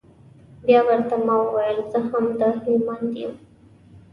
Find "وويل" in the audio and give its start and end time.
1.43-1.79